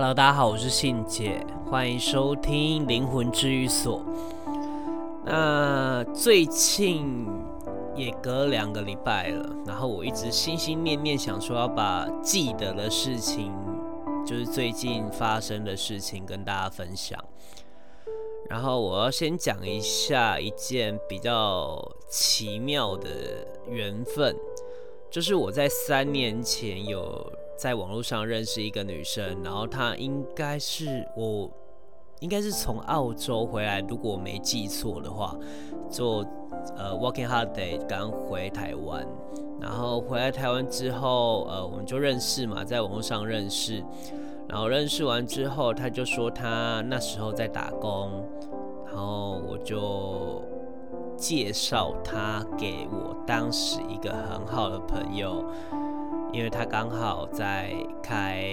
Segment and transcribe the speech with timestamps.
[0.00, 4.00] Hello，大家好，我是信姐，欢迎收听灵魂治愈所。
[5.24, 7.26] 那最近
[7.96, 13.52] 也隔两个礼拜了，然后我一直心心念念想说要把记得的事情，
[14.24, 17.18] 就是最近发生的事情跟大家分享。
[18.48, 21.76] 然后我要先讲一下一件比较
[22.08, 23.10] 奇妙的
[23.68, 24.36] 缘分，
[25.10, 27.32] 就是我在三年前有。
[27.58, 31.50] 在网络上认识一个女生，然后她应该是我，
[32.20, 35.36] 应该是从澳洲回来，如果我没记错的话，
[35.90, 36.24] 做
[36.76, 39.04] 呃 working holiday 刚回台湾，
[39.60, 43.84] 然后回来台湾之后，呃，我们就认识嘛，在网络上认识，
[44.48, 48.24] 然后认识完之后，她就说她那时候在打工，
[48.86, 50.44] 然后我就
[51.16, 55.44] 介绍她给我当时一个很好的朋友。
[56.32, 58.44] 因为他刚好在开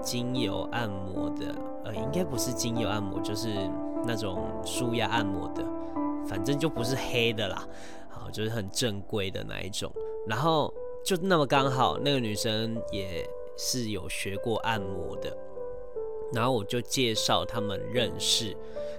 [0.00, 3.48] 精油按摩的，呃，应该不是精油按摩，就是
[4.04, 5.64] 那种舒压按摩的，
[6.26, 7.66] 反正就不是黑的啦，
[8.08, 9.90] 好，就是很正规的那一种。
[10.26, 10.72] 然后
[11.04, 15.36] 就那么刚好，那个女生也是有学过按摩的。
[16.34, 18.56] 然后我就介绍他们认识，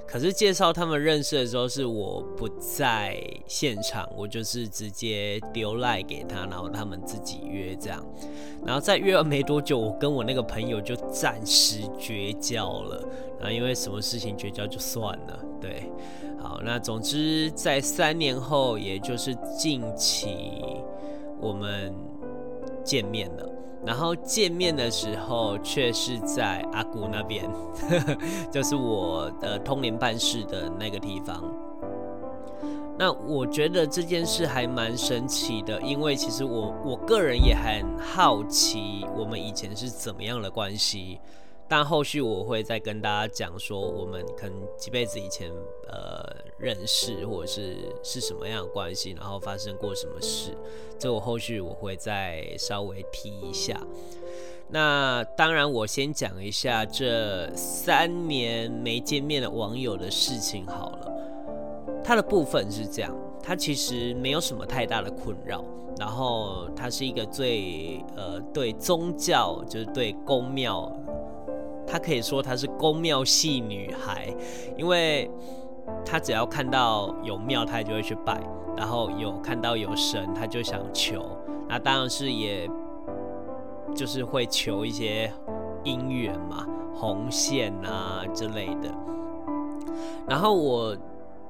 [0.07, 8.05] 可是介绍他们认识的时候是我不在现场，我就是直接丢赖给他，然后他们自己约这样。
[8.65, 13.03] 然后再约了没多久，我跟我那个朋友就暂时绝交了。
[13.39, 15.91] 然后因为什么事情绝交就算了，对，
[16.39, 20.37] 好，那总之在三年后，也就是近期
[21.41, 21.93] 我们
[22.85, 23.49] 见面了。
[23.85, 27.49] 然后见面的时候，却是在阿古那边，
[28.51, 31.43] 就是我的通灵办事的那个地方。
[32.97, 41.19] 那我觉得这件事还蛮神奇的，因为其实我我个人也很好奇，我们以前是怎么样的关系。
[41.75, 45.50] 但后续我会再跟大家讲说，我们可能几辈子以前
[45.88, 46.23] 呃
[46.59, 50.56] 认识，或者是是什么样的关系，然后发生过什么事，
[51.00, 53.75] 这我后续我会再稍微提一下。
[54.69, 61.11] 那当然，我先讲一下这三年没见面的网友的事情好了。
[62.03, 65.66] 他的部分是这样，他其实没有什么太大的困扰，
[65.97, 70.95] 然后他是一个最呃对宗教，就是对宫庙。
[71.93, 74.35] 她可以说她是宫庙系女孩，
[74.75, 75.29] 因为
[76.03, 78.33] 她只要看到有庙，她就会去拜；
[78.75, 81.23] 然后有看到有神，她就想求。
[81.69, 82.67] 那当然是也，
[83.93, 85.31] 就是会求一些
[85.83, 88.91] 姻缘嘛，红线啊之类的。
[90.27, 90.97] 然后我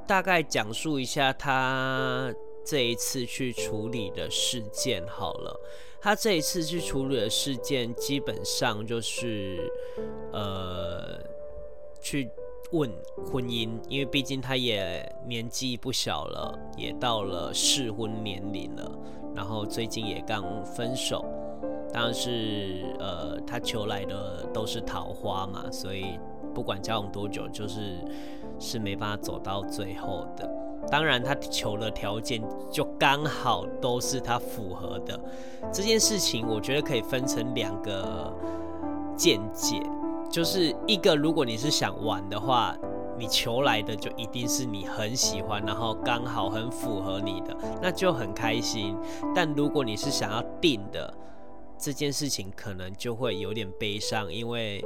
[0.06, 2.30] 大概讲述一下她
[2.66, 5.60] 这一次去处理的事件好了。
[6.02, 9.72] 他这一次去处理的事件，基本上就是，
[10.34, 11.18] 呃，
[12.02, 12.30] 去
[12.74, 12.92] 问
[13.32, 18.92] 婚姻，因为毕竟他也年纪不小了，也到了适婚年龄了，
[19.34, 21.24] 然后最近也刚分手，
[21.94, 26.20] 当然是，呃，他求来的都是桃花嘛，所以
[26.54, 27.98] 不管交往多久，就是
[28.60, 30.63] 是没办法走到最后的。
[30.92, 35.20] 当然，他求的条件就刚好都是他符合的。
[35.72, 38.32] 这件事情，我觉得可以分成两个
[39.16, 39.82] 见解，
[40.30, 42.76] 就是一个，如果你是想玩的话，
[43.18, 48.96] 你求来的就一定是你很喜欢，然后刚好很符合你的，那就很开心。
[49.34, 51.14] 但如果你是想要定的，
[51.78, 54.84] 这件事情可能就会有点悲伤，因为。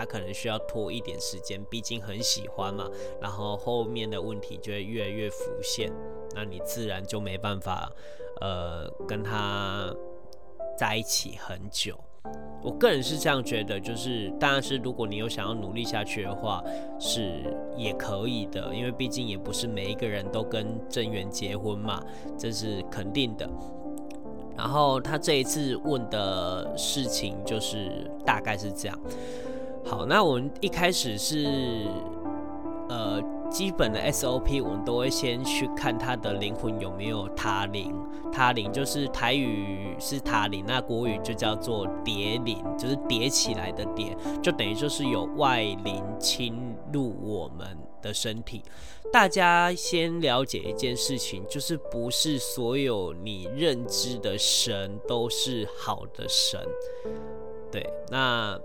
[0.00, 2.88] 他可能需要拖一点时间，毕竟很喜欢嘛，
[3.20, 5.92] 然后后面的问题就会越来越浮现，
[6.34, 7.92] 那你自然就没办法，
[8.40, 9.94] 呃，跟他
[10.74, 11.94] 在一起很久。
[12.62, 16.64] 我个人是这样觉得，就是当然是如果你有想要努力下去的话，
[16.98, 22.02] 是也可以的，因为毕竟也不是每一个人都跟郑源结婚嘛，
[22.38, 23.46] 这是肯定的。
[24.56, 28.98] 然后他这一次问的事情就是大概是这样。
[29.84, 31.46] 好，那我们一开始是，
[32.88, 37.94] 呃，基本的 SOP，我们都会先去看他的灵魂有没有他灵。
[38.32, 48.62] 他灵就是台语是他灵，那国语就叫做叠灵，就是叠起来的叠，就等于就是有外灵侵入我们的身体。
[49.12, 56.60] 大家先了解一件事情，就是不是所有你认知的神都是好的神。
[57.72, 58.56] 对，那。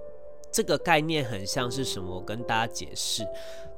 [0.55, 2.15] 这个概念很像是什么？
[2.15, 3.27] 我跟大家解释，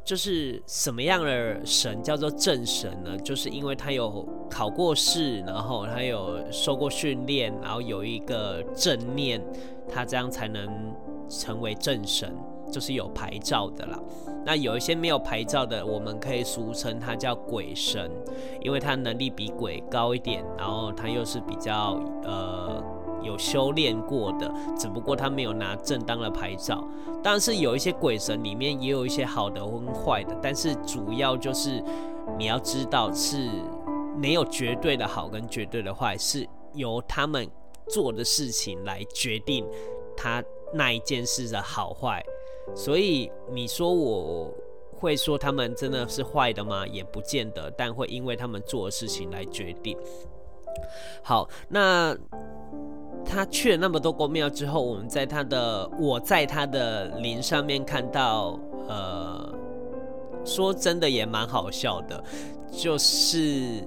[0.05, 3.17] 就是什么样的神叫做正神呢？
[3.17, 9.43] 就是因为他有考过试，然后他有受过训练，然后有一个正念，
[9.91, 10.93] 他这样才能
[11.27, 12.31] 成为正神，
[12.71, 13.99] 就是有牌照的啦。
[14.45, 18.11] 那有一些没有牌照的，我们可以俗称它叫鬼神，
[18.61, 22.83] 因为它能力比鬼高一点，然后它又是比较呃
[23.21, 26.83] 有修炼过的，只不过他没有拿正当的牌照。
[27.23, 31.83] 但是有一些鬼神里面也有一些好的跟坏的，但是主要就是
[32.37, 33.49] 你要知道是
[34.17, 37.49] 没有绝对的好跟绝对的坏，是由他们
[37.87, 39.65] 做的事情来决定
[40.15, 40.43] 他
[40.73, 42.23] 那一件事的好坏。
[42.75, 44.53] 所以你说我
[44.91, 46.85] 会说他们真的是坏的吗？
[46.87, 49.97] 也不见得，但会因为他们做的事情来决定。
[51.23, 52.15] 好，那
[53.27, 58.57] 他去了那么多宫庙之后，我们在他的我在他的灵上面看到，
[58.87, 59.53] 呃，
[60.45, 62.23] 说真的也蛮好笑的，
[62.71, 63.85] 就是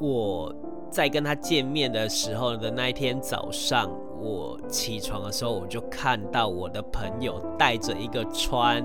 [0.00, 0.54] 我
[0.90, 3.90] 在跟他见面的时候的那一天早上。
[4.20, 8.84] 我起床的时候，我就看到我的朋友带着一个穿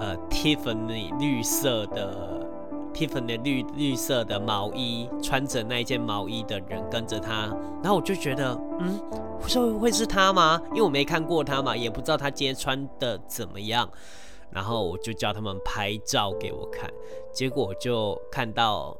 [0.00, 2.44] 呃 Tiffany 绿色的
[2.96, 8.98] Tiffany 绿绿色的毛衣，穿着那一件毛衣的人跟着他，然后我就觉得，嗯，
[9.38, 10.60] 会会是他吗？
[10.70, 13.86] 因为我没看过他嘛，也不知道他今天穿的怎么样，
[14.50, 16.90] 然后我就叫他们拍照给我看，
[17.30, 18.96] 结果就看到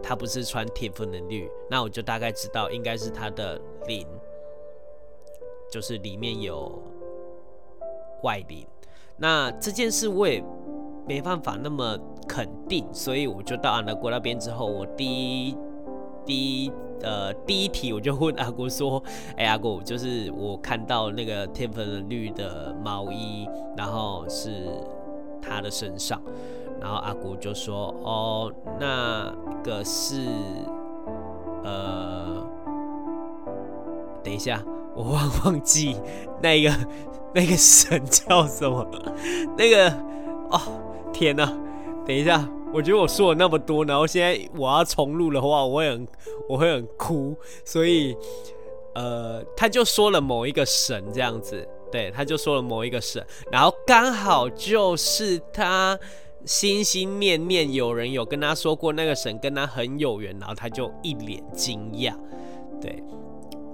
[0.00, 4.06] 他不是穿 Tiffany 绿，那我就大概知道应该是他的领。
[5.68, 6.80] 就是里面有
[8.22, 8.64] 外领，
[9.16, 10.40] 那这件事我也
[11.06, 15.56] 没办法那么肯定，所以我就到阿德国那边之后，我第一
[16.24, 16.72] 第一
[17.02, 19.02] 呃第一题我就问阿姑说
[19.38, 24.68] ：“哎、阿姑，就是我看到那个天粉绿的毛衣，然后是
[25.40, 26.20] 他的身上，
[26.80, 29.32] 然后阿姑就说：哦，那
[29.62, 30.22] 个是
[31.62, 32.44] 呃，
[34.22, 34.60] 等一下。”
[34.96, 35.94] 我忘忘记
[36.40, 36.72] 那个
[37.34, 38.82] 那个神叫什么？
[39.58, 39.90] 那个
[40.48, 40.58] 哦，
[41.16, 41.50] 天呐！
[42.06, 46.08] 等一下，我觉得我说了那么多，然后现在我要重录的话，我会很
[46.46, 47.34] 我会很哭。
[47.64, 48.14] 所以
[48.94, 55.98] 呃，他就说了某一个神这样子，对，他就说了某一个神，然后刚好就是他
[56.44, 62.14] 心心念念有人有跟他说过那个神跟他很有缘，然后他就一脸惊讶，
[62.78, 63.02] 对。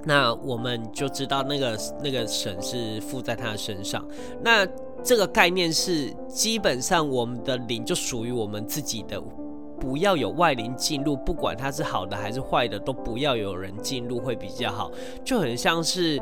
[0.04, 4.04] 那我们就知道那个那个神是附在他的身上。
[4.42, 4.66] 那
[5.04, 9.20] 这个概念是，基本上我们的灵就属于我们自己的，
[9.80, 14.90] 不要有外灵进入，不管它是好的还是坏的，都不要有人进入会比较好。
[15.24, 16.20] 就很像是。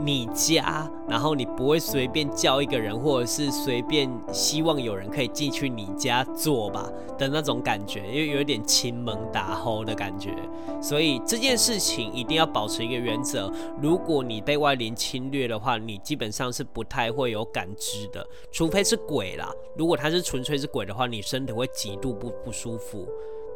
[0.00, 10.34] 你家，然后你不会随便叫一个人，或者是随便希望有人可以进去你家做吧的那种感觉，因为有点亲门打吼的感觉。
[10.80, 19.52] 所以这件事情一定要保持一个原则：如果你被外灵侵略的话，你基本上是不太会有感知的，除非是鬼啦。
[19.76, 23.06] 如果他是纯粹是鬼的话，你身体会极度不不舒服。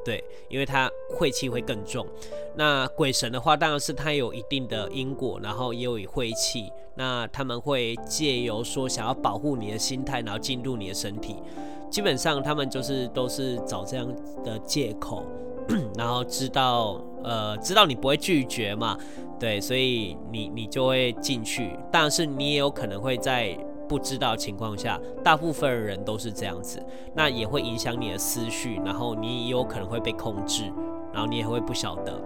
[0.06, 2.06] 对，因为他晦气会更重。
[2.54, 6.70] 那鬼神的话，当然是他有一定的因果，然后也有晦气。
[6.94, 11.34] 那他们会借由说想要保护你的心态，然后进入你的身体。
[11.90, 14.06] 基本上他们就是都是找这样
[14.44, 15.24] 的借口，
[15.98, 18.96] 然后知道呃知道你不会拒绝嘛，
[19.40, 21.76] 对，所以你你就会进去。
[21.90, 23.58] 但是你也有可能会在。
[23.88, 26.82] 不知道情况下，大部分人都是这样子，
[27.14, 30.64] 那也会影响你的思绪，然后你也有可能会被控制，
[31.12, 32.20] 然后你也会不晓得。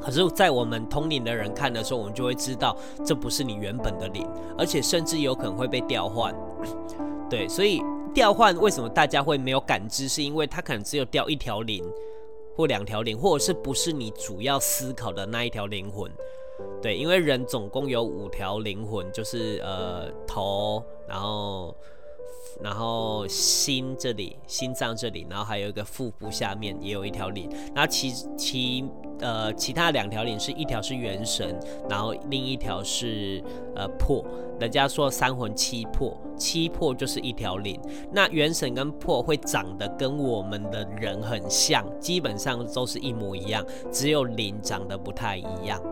[0.00, 4.26] 可是，在我们通灵的人看的时候，我们就会知道这不是你原本的灵，
[4.56, 6.34] 而且甚至有可能会被调换。
[7.28, 7.82] 对，所以
[8.14, 10.08] 调换为什么大家会没有感知？
[10.08, 11.84] 是因为它可能只有调一条灵，
[12.56, 16.10] 或两条灵，或者是不是你主要思考的那一条灵魂。
[16.80, 21.76] 对，因为人总共有五条灵魂，就是呃头，然后
[22.62, 28.84] 然后心这里，心脏这里，然后还有一个腹部下面也有一条灵，那其其
[29.20, 33.42] 呃其他两条灵是一条是元神，然后另一条是
[33.74, 34.24] 呃魄，
[34.60, 37.80] 人家说三魂七魄，七魄就是一条灵，
[38.12, 45.82] 那元神跟魄会长得跟我们的人很像，基本上都是一模一样，只有灵长得不太一样。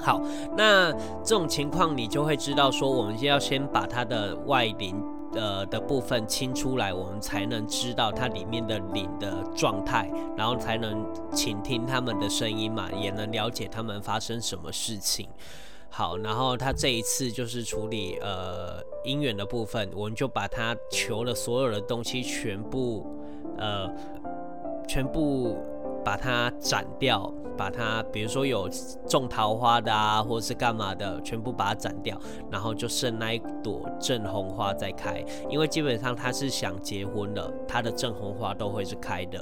[0.00, 0.20] 好，
[0.56, 0.92] 那
[1.24, 5.02] 这种情况你就会知道说，我们就要先把它的外灵
[5.34, 15.28] 呃的部分清出来，我们才能知道它里面的灵的状态，然后才能倾听他们的声音嘛，也能了解他们发生什么事情。
[15.88, 23.06] 好，然后他这一次就是处理呃姻缘的部分，我们就把他求的所有的东西全部
[23.56, 23.90] 呃
[24.86, 25.56] 全部
[26.04, 27.32] 把它斩掉。
[27.56, 28.68] 把它，比如说有
[29.08, 32.18] 种桃花的啊，或者是干嘛的，全部把它斩掉，
[32.50, 35.24] 然后就剩那一朵正红花在开。
[35.48, 39.40] 因为基本上他是想结婚的，他的正红花都会是开的。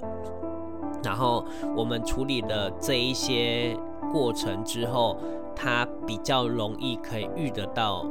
[1.03, 1.45] 然后
[1.77, 3.77] 我们处理了这一些
[4.13, 5.17] 过程之后，
[5.55, 8.07] 他比较容易可以遇得到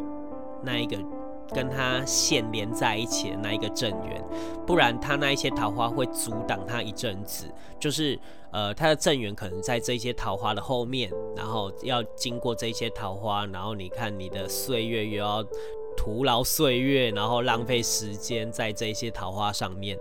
[0.62, 0.98] 那一个。
[1.54, 4.24] 跟他线连在一起的那一个正缘，
[4.66, 7.46] 不然他那一些桃花会阻挡他一阵子。
[7.80, 8.18] 就是
[8.52, 15.44] 呃，他的正缘可能在这些桃花的后面，然后要经过这些桃花，然后你看你的岁月又要
[15.98, 20.00] 徒劳岁月，然后浪费时间在这些桃花上面。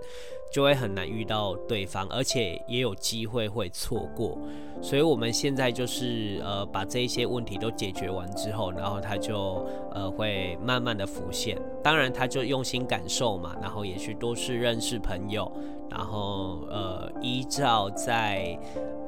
[0.52, 4.36] 就会很难遇到对方，而且也有机会会错过，
[4.82, 11.58] 所以我们现在就是呃把这一些问题都解决完之后，然后他就呃会慢慢的浮现。
[11.82, 15.50] 当然他就用心感受嘛，然后也去多去认识朋友，
[15.90, 18.58] 然后呃依照在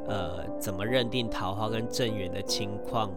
[0.09, 3.11] 呃怎么认定桃花跟正缘的情况。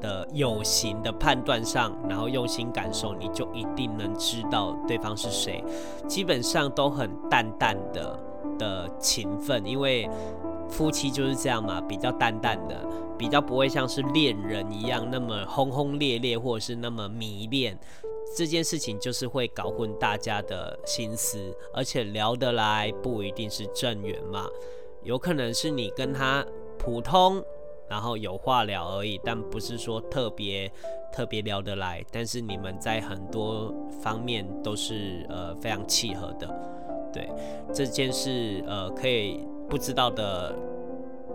[0.00, 5.62] 的有形的判断上，然后用心感受，你就一定能知道对方是谁。
[6.08, 8.18] 基本上都很淡淡的
[8.58, 10.08] 的情分，因为
[10.68, 12.76] 夫妻就是这样嘛，比较淡淡的，
[13.18, 17.78] 比较不会像是恋人一样那么轰轰烈烈，或者是那么迷恋。
[18.36, 24.46] 这件事情就是会搞混大家的心思，而且聊得来不一定是正缘嘛，
[25.02, 26.44] 有可能是你跟他
[26.78, 27.42] 普通。
[27.90, 30.70] 然后有话聊而已，但不是说特别
[31.12, 32.00] 特别聊得来。
[32.12, 36.48] 但是你们在很多方面都是呃非常契合的，
[37.12, 37.28] 对
[37.74, 40.54] 这件事呃可以不知道的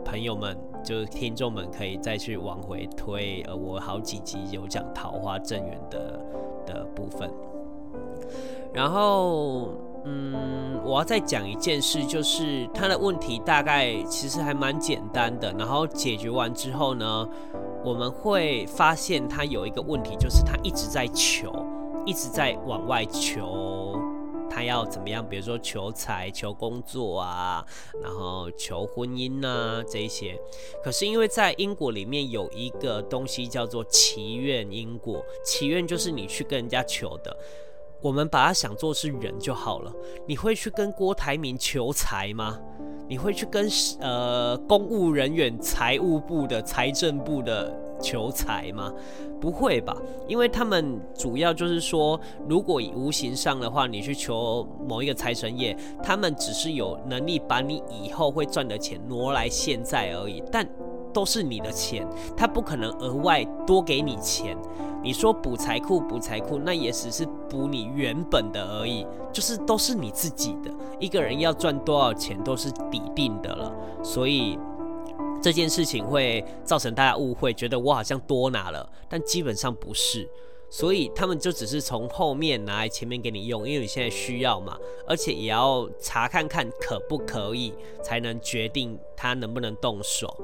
[0.06, 6.20] 朋友们，就是听众们可以再去往回推，呃我好几集有讲桃花正缘的
[6.66, 7.30] 的部分，
[8.74, 9.72] 然后。
[10.08, 15.52] 嗯，我要再讲一件事，就是他的问题大概其实还蛮简单的。
[15.58, 17.28] 然后解决完之后呢，
[17.84, 21.52] 我们会发现他有一个问题，就是他一直在求，
[22.06, 24.00] 一直在往外求，
[24.48, 25.28] 他要怎么样？
[25.28, 27.66] 比如说求财、求工作啊，
[28.04, 30.40] 然后求婚姻啊这一些。
[30.84, 37.36] 可是因为在因果里面有一个东西叫做祈愿因果，祈愿就是你去跟人家求的。
[38.06, 39.92] 我们把它想做是人就好了。
[40.28, 42.60] 你会去跟郭台铭求财吗？
[43.08, 43.68] 你会去跟
[44.00, 48.94] 呃公务人员、财务部的、财政部的求财吗？
[49.42, 49.98] 不会吧，
[50.28, 60.64] 因为他们主要就是说，如果以无形上的话，你去求某一个财神爷，他们只是有能力把你以后会赚的钱挪来现在而已，但
[61.16, 62.06] 都是你的钱，
[62.36, 64.58] 他不可能额外多给你钱。
[65.02, 70.70] 你说补财库补财库，那也只是补你原本的而已，就是都是你自己的。
[71.00, 74.60] 一个人要赚多少钱都是底定的了，所以
[75.42, 80.30] 这件事情会造成大家误会，觉得我好像多拿了，但基本上不是。
[80.70, 90.36] 所以他们就只是从后面拿来前面给你用，因为你现在需要嘛，而且也要查看看可不可以，才能决定他能不能动手。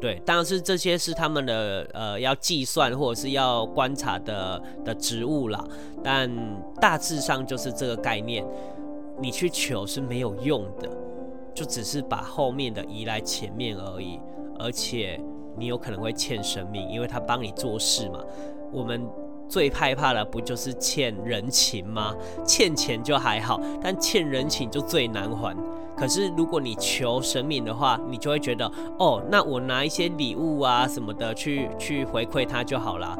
[0.00, 5.64] 对，当然是这些是他们的呃要计算或者是要观察的的职务啦，
[6.04, 6.30] 但
[6.80, 8.46] 大致上就是这个概念。
[9.20, 10.88] 你去求是没有用的，
[11.52, 14.20] 就只是把后面的移来前面而已，
[14.60, 15.20] 而且
[15.56, 18.22] 你有可能会欠生命，因为他帮你做事嘛。
[18.70, 19.04] 我们
[19.48, 22.14] 最害怕的不就是欠人情吗？
[22.44, 25.56] 欠钱就还好，但欠人情就最难还。
[25.96, 33.18] 可是，如果你求神明的话，你就会觉得，哦，那我拿一些礼物啊什么的去去回馈他就好了。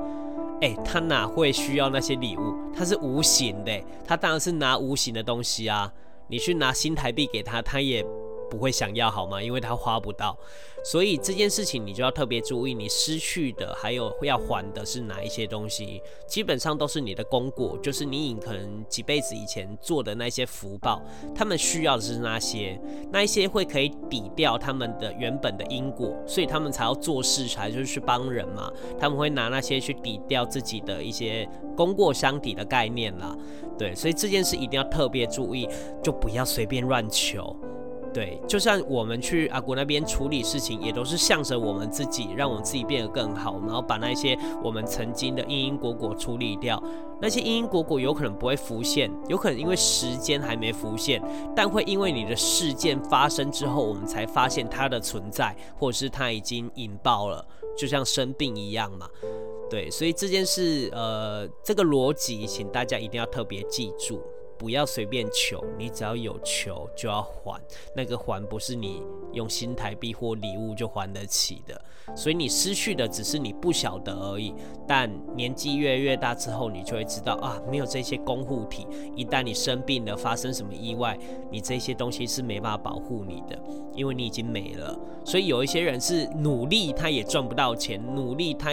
[0.61, 2.55] 哎，他哪会需要那些礼物？
[2.77, 3.73] 他是无形的，
[4.07, 5.93] 他当然是拿无形的东西啊。
[6.29, 8.05] 你去拿新台币给他，他也。
[8.51, 9.43] 不会想要好吗？
[9.43, 10.37] 因为他花不到，
[10.85, 21.03] 所以这件事情你就要特别注意，你失去的还有要还的是哪一些东西，基本上都是你的功果，就是你可能几辈子以前做的那些福报，
[21.35, 22.81] 他们需要的是那些，
[23.13, 33.37] 那一些会可以抵掉他们的原本的因果，所以他们才要做事，才就是去帮人嘛，他们会拿那些去抵掉自己的一些功过相抵的概念啦，
[33.79, 35.69] 对，所以这件事一定要特别注意，
[36.03, 37.55] 就不要随便乱求。
[38.19, 46.83] 对，就像我们去阿国那边处理事情，也都是向着我们自己，让我们自己变得更好，然后把那些我们曾经的因因果果处理掉。
[47.21, 51.23] 那些因因果果有可能不会浮现，有可能因为时间还没浮现，
[51.55, 57.47] 但会因为你的事件发生之后，我们才发现它的存在，或者是它已经引爆了，
[57.77, 59.09] 就像生病一样嘛。
[59.71, 64.21] 对，所以这件事，呃，这个逻辑，请大家一定要特别记住。
[64.59, 67.61] 不要随便求，你只要有求就要还，
[67.95, 71.81] 那个还不是你用新台币或礼物就还得起的，
[72.17, 74.53] 所以你失去的只是你不晓得而已。
[74.87, 81.17] 但年纪越来越大之后，你就会知道啊，没有这些公护体，一旦你生病了，发生什么意外，
[81.51, 83.57] 你这些东西是没办法保护你的，
[83.95, 84.99] 因为你已经没了。
[85.25, 88.71] 所以有一些人是努力，他也赚不到钱，努力他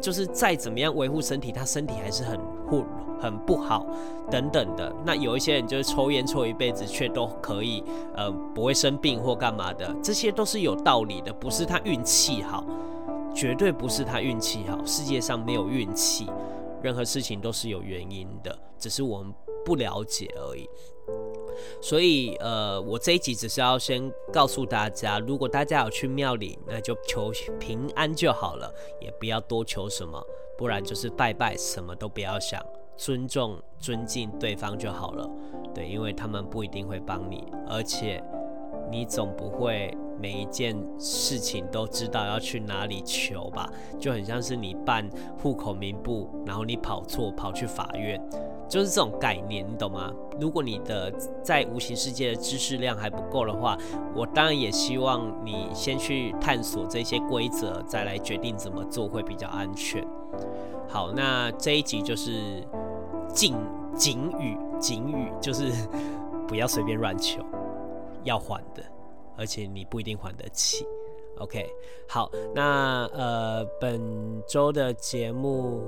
[0.00, 3.07] 就是再怎么样维护身体，他身体还是很混乱。
[3.20, 3.86] 很不好，
[4.30, 4.92] 等等的。
[5.04, 7.82] 那有一些人就是抽烟抽一辈子，却都可以，
[8.14, 12.64] 呃，不会生病或干嘛的，这些都是有道理的，不是他运气好，
[13.34, 14.78] 绝对不是他运气好。
[14.84, 16.26] 世界上没有运气，
[16.82, 19.32] 任何事情都是有原因的，只是我们
[19.64, 20.68] 不了解而已。
[21.82, 30.24] 所以，呃，我这一集只是要先告诉大家，如果大家有去庙里，那就求平安就好了，也不要多求什么，
[30.56, 32.64] 不然就是拜拜，什么都不要想。
[32.98, 35.30] 尊重、尊敬对方就好了，
[35.72, 38.22] 对，因为他们不一定会帮你，而且
[38.90, 43.70] 你总不会每一件事情都知道要去哪里求吧？
[44.00, 45.08] 就很像是你办
[45.40, 48.20] 户口名簿，然后你跑错跑去法院，
[48.68, 50.12] 就是这种概念，你懂吗？
[50.40, 51.08] 如果你的
[51.40, 53.78] 在无形世界的知识量还不够的话，
[54.12, 60.04] 我当然也希望你先去探索这些规则，再来决定怎么做会比较安全。
[60.88, 62.64] 好，那这一集就是。
[63.32, 63.56] 警
[63.94, 65.70] 警语，警语就是
[66.48, 67.44] 不要随便乱求，
[68.24, 68.82] 要还的，
[69.36, 70.86] 而且你不一定还得起。
[71.38, 71.66] OK，
[72.08, 74.00] 好，那呃，本
[74.46, 75.82] 周的节目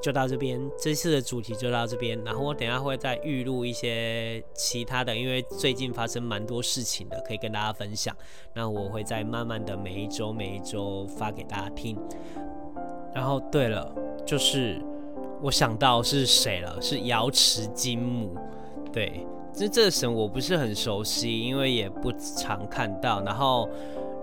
[0.00, 8.16] 就到这边，这次的主题就到这边，然后我等下会再预录一些其他的，因为最近发生蛮多事情的，可以跟大家分享。
[8.54, 11.98] 那我会再慢慢的每一周每一周发给大家听。
[13.14, 14.80] 然后对了，就是。
[15.42, 18.34] 我想到是谁了，是瑶池金母。
[18.92, 23.22] 对，这这个神我不是很熟悉，因为也不常看到。
[23.22, 23.68] 然后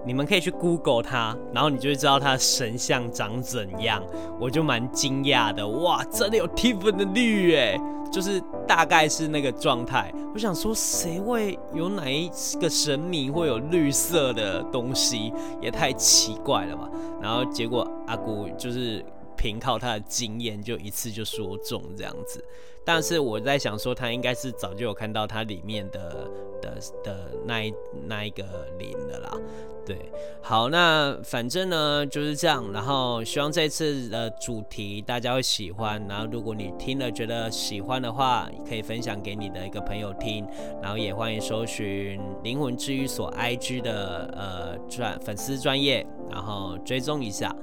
[0.04, 4.04] 你们可以去 Google 它，然后你就会知道它神像长怎样。
[4.40, 7.80] 我就蛮惊讶的，哇，真的有 Tiffan 的绿哎，
[8.12, 10.12] 就是大概是那个状态。
[10.34, 12.28] 我想说，谁会有哪一
[12.60, 15.32] 个神明会有绿色的东西？
[15.62, 16.90] 也太奇怪了吧。
[17.22, 19.06] 然后结果阿姑就是。
[19.44, 22.42] 凭靠他的经验，就一次就说中这样子。
[22.86, 26.30] 但是我在想说，他应该是早就有看到它里面的
[26.62, 27.74] 的的那一
[28.08, 28.44] 那一个
[28.80, 29.38] 零的啦。
[29.86, 29.98] 对，
[30.42, 32.72] 好，那反正呢就是这样。
[32.72, 36.02] 然后希望这次的主题大家会喜欢。
[36.08, 40.48] 然后如果你听了觉得喜欢的话，可以分享给你的一个朋友听。
[40.82, 47.54] 然后也欢迎搜寻灵魂治愈所 IG 的呃专粉丝专业，然后追踪一下。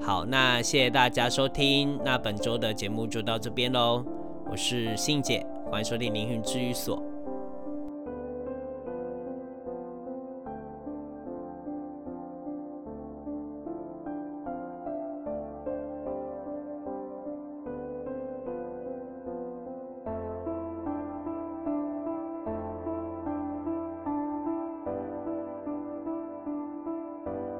[0.00, 4.04] 好，那谢谢大家收听，那本周的节目就到这边喽。
[4.50, 7.02] 我是信姐，欢迎收听灵魂治愈所。